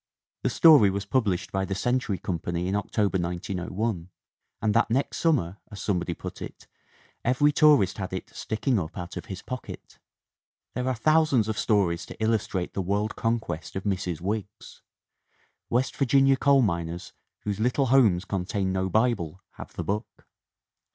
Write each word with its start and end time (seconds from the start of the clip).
"The 0.41 0.49
story 0.49 0.89
was 0.89 1.05
published 1.05 1.51
by 1.51 1.63
the 1.63 1.75
Century 1.75 2.17
Company 2.17 2.67
in 2.67 2.75
October, 2.75 3.19
1901, 3.19 4.09
and 4.59 4.73
that 4.73 4.89
next 4.89 5.17
summer, 5.17 5.59
as 5.71 5.79
some 5.79 5.99
body 5.99 6.15
put 6.15 6.41
it, 6.41 6.65
every 7.23 7.51
tourist 7.51 7.99
had 7.99 8.11
it, 8.11 8.31
'sticking 8.31 8.79
up 8.79 8.97
out 8.97 9.15
of 9.15 9.25
his 9.25 9.43
pocket/" 9.43 9.99
There 10.73 10.87
are 10.87 10.95
thousands 10.95 11.47
of 11.47 11.59
stories 11.59 12.07
to 12.07 12.17
illustrate 12.19 12.73
the 12.73 12.81
world 12.81 13.15
conquest 13.15 13.75
of 13.75 13.83
Mrs. 13.83 14.21
Wiggs. 14.21 14.81
West 15.69 15.95
Virginia 15.95 16.35
coal 16.35 16.63
miners 16.63 17.13
whose 17.41 17.59
little 17.59 17.85
homes 17.93 18.25
contain 18.25 18.73
no 18.73 18.89
Bible 18.89 19.43
have 19.59 19.73
the 19.73 19.83
book. 19.83 20.25